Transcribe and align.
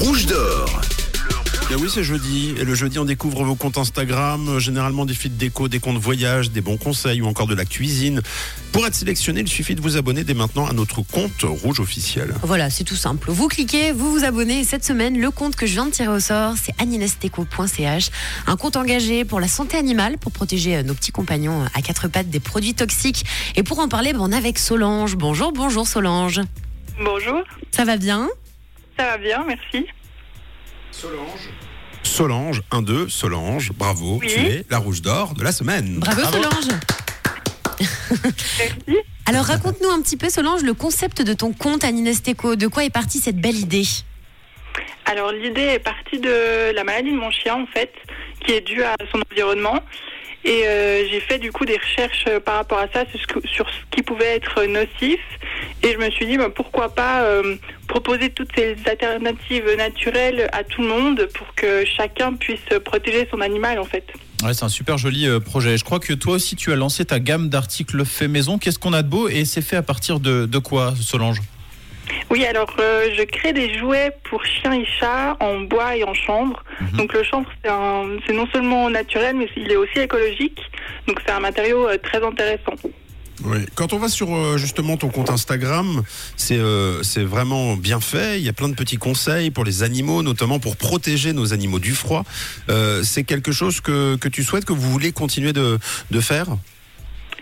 Rouge 0.00 0.24
d'or. 0.24 0.80
Eh 1.70 1.74
oui, 1.76 1.88
c'est 1.92 2.02
jeudi. 2.02 2.54
Et 2.58 2.64
le 2.64 2.74
jeudi, 2.74 2.98
on 2.98 3.04
découvre 3.04 3.44
vos 3.44 3.54
comptes 3.54 3.76
Instagram, 3.76 4.48
euh, 4.48 4.58
généralement 4.58 5.04
des 5.04 5.12
feeds 5.12 5.36
déco, 5.36 5.68
des 5.68 5.78
comptes 5.78 5.98
voyage, 5.98 6.50
des 6.50 6.62
bons 6.62 6.78
conseils 6.78 7.20
ou 7.20 7.26
encore 7.26 7.46
de 7.46 7.54
la 7.54 7.66
cuisine. 7.66 8.22
Pour 8.72 8.86
être 8.86 8.94
sélectionné, 8.94 9.40
il 9.40 9.48
suffit 9.48 9.74
de 9.74 9.80
vous 9.82 9.98
abonner 9.98 10.24
dès 10.24 10.32
maintenant 10.32 10.66
à 10.66 10.72
notre 10.72 11.02
compte 11.02 11.42
rouge 11.42 11.80
officiel. 11.80 12.34
Voilà, 12.42 12.70
c'est 12.70 12.82
tout 12.84 12.96
simple. 12.96 13.30
Vous 13.30 13.46
cliquez, 13.48 13.92
vous 13.92 14.10
vous 14.10 14.24
abonnez. 14.24 14.60
Et 14.60 14.64
cette 14.64 14.84
semaine, 14.84 15.20
le 15.20 15.30
compte 15.30 15.54
que 15.54 15.66
je 15.66 15.74
viens 15.74 15.86
de 15.86 15.90
tirer 15.90 16.08
au 16.08 16.20
sort, 16.20 16.54
c'est 16.60 16.72
aninesteco.ch. 16.80 18.10
Un 18.46 18.56
compte 18.56 18.76
engagé 18.76 19.24
pour 19.26 19.38
la 19.38 19.48
santé 19.48 19.76
animale, 19.76 20.16
pour 20.16 20.32
protéger 20.32 20.76
euh, 20.76 20.82
nos 20.82 20.94
petits 20.94 21.12
compagnons 21.12 21.62
euh, 21.62 21.66
à 21.74 21.82
quatre 21.82 22.08
pattes 22.08 22.30
des 22.30 22.40
produits 22.40 22.74
toxiques. 22.74 23.26
Et 23.54 23.62
pour 23.62 23.78
en 23.78 23.88
parler, 23.88 24.14
ben, 24.14 24.20
on 24.22 24.32
est 24.32 24.36
avec 24.36 24.58
Solange. 24.58 25.14
Bonjour, 25.16 25.52
bonjour 25.52 25.86
Solange. 25.86 26.40
Bonjour, 27.02 27.42
Ça 27.70 27.84
va 27.84 27.96
bien? 27.96 28.28
Ça 29.00 29.06
va 29.12 29.18
bien, 29.18 29.44
merci. 29.46 29.86
Solange. 30.90 31.48
Solange, 32.02 32.62
1-2, 32.70 33.08
Solange, 33.08 33.72
bravo, 33.72 34.18
Oui. 34.20 34.28
tu 34.28 34.40
es 34.40 34.64
la 34.68 34.76
rouge 34.78 35.00
d'or 35.00 35.32
de 35.34 35.42
la 35.42 35.52
semaine. 35.52 35.98
Bravo, 36.00 36.20
Solange. 36.24 36.68
Merci. 37.78 38.98
Alors 39.26 39.44
raconte-nous 39.46 39.88
un 39.88 40.02
petit 40.02 40.16
peu 40.18 40.28
Solange 40.28 40.62
le 40.62 40.74
concept 40.74 41.22
de 41.22 41.32
ton 41.32 41.52
compte 41.52 41.84
Aninesteco. 41.84 42.56
De 42.56 42.66
quoi 42.66 42.84
est 42.84 42.90
partie 42.90 43.18
cette 43.18 43.36
belle 43.40 43.56
idée? 43.56 43.84
Alors 45.06 45.32
l'idée 45.32 45.62
est 45.62 45.78
partie 45.78 46.18
de 46.18 46.72
la 46.74 46.84
maladie 46.84 47.12
de 47.12 47.16
mon 47.16 47.30
chien 47.30 47.54
en 47.54 47.66
fait, 47.66 47.92
qui 48.44 48.52
est 48.52 48.60
due 48.60 48.82
à 48.82 48.94
son 49.12 49.20
environnement. 49.30 49.78
Et 50.44 50.66
euh, 50.66 51.04
j'ai 51.10 51.20
fait 51.20 51.38
du 51.38 51.52
coup 51.52 51.64
des 51.66 51.76
recherches 51.76 52.24
euh, 52.28 52.40
par 52.40 52.54
rapport 52.56 52.78
à 52.78 52.88
ça 52.92 53.04
sur 53.10 53.20
ce, 53.20 53.26
que- 53.26 53.46
sur 53.48 53.68
ce 53.68 53.74
qui 53.90 54.02
pouvait 54.02 54.36
être 54.36 54.64
nocif. 54.64 55.20
Et 55.82 55.92
je 55.92 55.98
me 55.98 56.10
suis 56.10 56.26
dit 56.26 56.38
bah, 56.38 56.48
pourquoi 56.54 56.94
pas 56.94 57.22
euh, 57.22 57.56
proposer 57.90 58.30
toutes 58.30 58.50
ces 58.56 58.76
alternatives 58.86 59.68
naturelles 59.76 60.48
à 60.52 60.62
tout 60.62 60.80
le 60.80 60.88
monde 60.88 61.28
pour 61.34 61.52
que 61.56 61.84
chacun 61.84 62.34
puisse 62.34 62.68
protéger 62.84 63.26
son 63.30 63.40
animal 63.40 63.80
en 63.80 63.84
fait. 63.84 64.04
Ouais, 64.44 64.54
c'est 64.54 64.64
un 64.64 64.68
super 64.68 64.96
joli 64.96 65.26
euh, 65.26 65.40
projet. 65.40 65.76
Je 65.76 65.84
crois 65.84 65.98
que 65.98 66.12
toi 66.12 66.34
aussi, 66.34 66.54
tu 66.54 66.72
as 66.72 66.76
lancé 66.76 67.04
ta 67.04 67.18
gamme 67.18 67.48
d'articles 67.48 68.04
faits 68.04 68.30
maison. 68.30 68.58
Qu'est-ce 68.58 68.78
qu'on 68.78 68.92
a 68.92 69.02
de 69.02 69.08
beau 69.08 69.28
et 69.28 69.44
c'est 69.44 69.60
fait 69.60 69.76
à 69.76 69.82
partir 69.82 70.20
de, 70.20 70.46
de 70.46 70.58
quoi, 70.58 70.94
Solange? 71.00 71.40
Oui, 72.30 72.44
alors 72.44 72.74
euh, 72.78 73.08
je 73.16 73.24
crée 73.24 73.52
des 73.52 73.76
jouets 73.76 74.12
pour 74.24 74.44
chiens 74.44 74.72
et 74.72 74.86
chats 74.98 75.36
en 75.40 75.60
bois 75.60 75.96
et 75.96 76.04
en 76.04 76.14
chanvre. 76.14 76.62
Mhm. 76.80 76.96
Donc 76.96 77.12
le 77.12 77.24
chanvre, 77.24 77.50
c'est 77.64 78.32
non 78.32 78.46
seulement 78.52 78.88
naturel, 78.88 79.34
mais 79.36 79.48
il 79.56 79.70
est 79.70 79.76
aussi 79.76 79.98
écologique. 79.98 80.60
Donc 81.08 81.20
c'est 81.26 81.32
un 81.32 81.40
matériau 81.40 81.88
euh, 81.88 81.98
très 81.98 82.22
intéressant. 82.24 82.74
Oui. 83.44 83.58
Quand 83.74 83.92
on 83.92 83.98
va 83.98 84.08
sur 84.08 84.34
euh, 84.34 84.58
justement 84.58 84.96
ton 84.96 85.08
compte 85.08 85.30
Instagram, 85.30 86.02
c'est 86.36 86.58
euh, 86.58 87.02
c'est 87.02 87.24
vraiment 87.24 87.76
bien 87.76 88.00
fait. 88.00 88.38
Il 88.38 88.44
y 88.44 88.48
a 88.48 88.52
plein 88.52 88.68
de 88.68 88.74
petits 88.74 88.98
conseils 88.98 89.50
pour 89.50 89.64
les 89.64 89.82
animaux, 89.82 90.22
notamment 90.22 90.58
pour 90.58 90.76
protéger 90.76 91.32
nos 91.32 91.52
animaux 91.52 91.78
du 91.78 91.92
froid. 91.92 92.24
Euh, 92.68 93.02
c'est 93.02 93.24
quelque 93.24 93.52
chose 93.52 93.80
que, 93.80 94.16
que 94.16 94.28
tu 94.28 94.44
souhaites, 94.44 94.64
que 94.64 94.72
vous 94.72 94.90
voulez 94.90 95.12
continuer 95.12 95.52
de, 95.52 95.78
de 96.10 96.20
faire? 96.20 96.46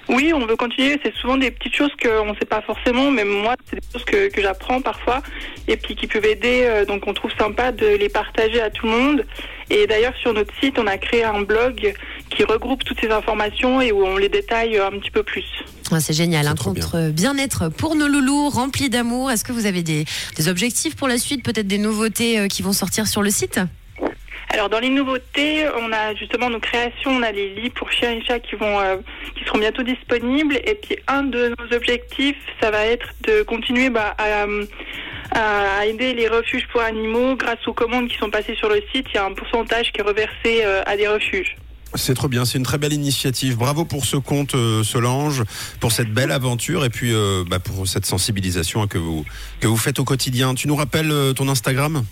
Oui, 0.08 0.32
on 0.34 0.46
veut 0.46 0.56
continuer. 0.56 0.98
C'est 1.02 1.14
souvent 1.16 1.36
des 1.36 1.50
petites 1.50 1.74
choses 1.74 1.90
qu'on 2.00 2.33
ne 2.33 2.38
sait 2.38 2.46
pas 2.46 2.62
forcément, 2.62 3.10
mais 3.10 3.24
moi, 3.24 3.56
c'est 3.68 3.77
des 3.77 3.86
choses 3.92 4.05
que, 4.05 4.30
que 4.30 4.40
j'apprends 4.40 4.80
parfois 4.80 5.22
et 5.66 5.77
puis 5.77 5.96
qui 5.96 6.06
peuvent 6.06 6.24
aider. 6.24 6.84
donc 6.88 7.06
on 7.06 7.12
trouve 7.12 7.33
sympa 7.38 7.72
de 7.72 7.86
les 7.86 8.08
partager 8.08 8.60
à 8.60 8.70
tout 8.70 8.86
le 8.86 8.92
monde. 8.92 9.27
Et 9.70 9.86
d'ailleurs, 9.86 10.14
sur 10.16 10.33
notre 10.33 10.55
site, 10.60 10.78
on 10.78 10.86
a 10.86 10.96
créé 10.96 11.24
un 11.24 11.42
blog 11.42 11.94
qui 12.39 12.44
regroupe 12.44 12.84
toutes 12.84 13.00
ces 13.00 13.11
informations 13.11 13.81
et 13.81 13.91
où 13.91 14.05
on 14.06 14.17
les 14.17 14.28
détaille 14.28 14.78
un 14.78 14.92
petit 14.92 15.11
peu 15.11 15.25
plus. 15.25 15.44
Ah, 15.91 15.98
C'est 15.98 16.12
génial, 16.12 16.47
un 16.47 16.55
compte 16.55 16.78
euh, 16.95 17.11
bien-être 17.11 17.69
pour 17.69 17.97
nos 17.97 18.06
loulous, 18.06 18.48
rempli 18.48 18.89
d'amour. 18.89 19.33
Est-ce 19.33 19.42
que 19.42 19.50
vous 19.50 19.67
avez 19.67 19.83
des, 19.83 20.05
des 20.36 20.48
objectifs 20.48 20.95
pour 20.95 21.08
la 21.08 21.19
suite, 21.19 21.42
peut-être 21.42 21.67
des 21.67 21.78
nouveautés 21.78 22.39
euh, 22.39 22.47
qui 22.47 22.62
vont 22.62 22.72
sortir 22.72 23.08
sur 23.08 23.22
le 23.22 23.30
site? 23.30 23.58
Alors 24.50 24.69
dans 24.69 24.78
les 24.78 24.89
nouveautés, 24.89 25.67
on 25.78 25.92
a 25.92 26.14
justement 26.14 26.48
nos 26.48 26.61
créations, 26.61 27.11
on 27.11 27.22
a 27.22 27.33
les 27.33 27.55
lits 27.56 27.70
pour 27.70 27.91
chiens 27.91 28.12
et 28.12 28.22
chats 28.25 28.39
qui 28.39 28.55
vont 28.55 28.80
euh, 28.80 28.97
qui 29.36 29.45
seront 29.45 29.58
bientôt 29.58 29.83
disponibles 29.83 30.57
et 30.64 30.74
puis 30.74 30.96
un 31.07 31.24
de 31.24 31.55
nos 31.58 31.77
objectifs, 31.77 32.36
ça 32.62 32.70
va 32.70 32.86
être 32.86 33.08
de 33.27 33.42
continuer 33.42 33.91
bah, 33.91 34.14
à, 34.17 34.45
euh, 34.45 34.64
à 35.33 35.85
aider 35.86 36.14
les 36.14 36.29
refuges 36.29 36.67
pour 36.73 36.80
animaux 36.80 37.36
grâce 37.36 37.67
aux 37.67 37.74
commandes 37.74 38.08
qui 38.08 38.17
sont 38.17 38.30
passées 38.30 38.55
sur 38.55 38.68
le 38.68 38.80
site, 38.92 39.07
il 39.12 39.17
y 39.17 39.18
a 39.18 39.27
un 39.27 39.35
pourcentage 39.35 39.92
qui 39.92 40.01
est 40.01 40.05
reversé 40.05 40.62
euh, 40.64 40.83
à 40.86 40.96
des 40.96 41.08
refuges. 41.08 41.57
C'est 41.94 42.14
trop 42.14 42.28
bien, 42.28 42.44
c'est 42.44 42.58
une 42.58 42.64
très 42.64 42.78
belle 42.78 42.92
initiative. 42.92 43.56
Bravo 43.56 43.84
pour 43.84 44.04
ce 44.04 44.16
compte, 44.16 44.54
euh, 44.54 44.84
Solange, 44.84 45.42
pour 45.80 45.92
cette 45.92 46.12
belle 46.12 46.32
aventure 46.32 46.84
et 46.84 46.90
puis 46.90 47.12
euh, 47.12 47.44
bah, 47.48 47.58
pour 47.58 47.88
cette 47.88 48.06
sensibilisation 48.06 48.86
que 48.86 48.98
vous, 48.98 49.24
que 49.60 49.66
vous 49.66 49.76
faites 49.76 49.98
au 49.98 50.04
quotidien. 50.04 50.54
Tu 50.54 50.68
nous 50.68 50.76
rappelles 50.76 51.10
euh, 51.10 51.32
ton 51.32 51.48
Instagram? 51.48 52.04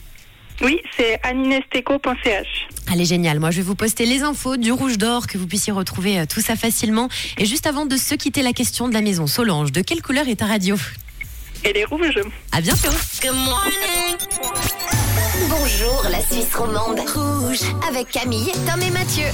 Oui, 0.62 0.81
c'est 0.97 1.20
aninesteco.ch. 1.22 2.69
Allez, 2.91 3.04
génial. 3.04 3.41
Moi, 3.41 3.50
je 3.50 3.59
vais 3.59 3.62
vous 3.62 3.75
poster 3.75 4.06
les 4.06 4.22
infos 4.22 4.56
du 4.56 4.72
Rouge 4.72 4.97
d'Or, 4.97 5.26
que 5.26 5.37
vous 5.38 5.47
puissiez 5.47 5.72
retrouver 5.72 6.20
euh, 6.20 6.25
tout 6.26 6.41
ça 6.41 6.56
facilement. 6.56 7.08
Et 7.37 7.44
juste 7.44 7.66
avant 7.66 7.84
de 7.84 7.97
se 7.97 8.14
quitter, 8.14 8.43
la 8.43 8.53
question 8.53 8.88
de 8.88 8.94
la 8.94 9.03
maison. 9.03 9.26
Solange, 9.26 9.72
de 9.72 9.82
quelle 9.82 10.03
couleur 10.03 10.28
est 10.28 10.37
ta 10.37 10.47
radio? 10.47 10.76
Et 11.64 11.72
les 11.72 11.84
rouges. 11.84 12.20
À 12.53 12.60
bientôt 12.60 12.91
Bonjour 15.48 16.06
la 16.10 16.20
Suisse 16.20 16.54
romande. 16.54 17.00
Rouge 17.00 17.60
avec 17.88 18.10
Camille, 18.10 18.53
Tom 18.66 18.81
et 18.81 18.91
Mathieu. 18.91 19.25